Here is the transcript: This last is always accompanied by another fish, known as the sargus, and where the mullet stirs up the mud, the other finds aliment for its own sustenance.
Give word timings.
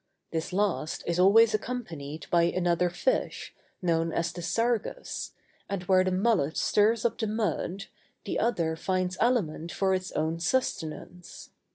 This 0.31 0.51
last 0.51 1.03
is 1.05 1.19
always 1.19 1.53
accompanied 1.53 2.25
by 2.31 2.45
another 2.45 2.89
fish, 2.89 3.53
known 3.83 4.11
as 4.11 4.31
the 4.33 4.41
sargus, 4.41 5.33
and 5.69 5.83
where 5.83 6.03
the 6.03 6.11
mullet 6.11 6.57
stirs 6.57 7.05
up 7.05 7.19
the 7.19 7.27
mud, 7.27 7.85
the 8.25 8.39
other 8.39 8.75
finds 8.75 9.15
aliment 9.21 9.71
for 9.71 9.93
its 9.93 10.11
own 10.13 10.39
sustenance. 10.39 11.51